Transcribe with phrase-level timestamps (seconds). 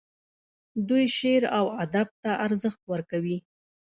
[0.87, 3.37] دوی شعر او ادب ته ارزښت ورکوي.